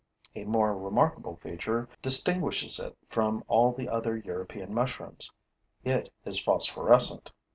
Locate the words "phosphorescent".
6.41-7.31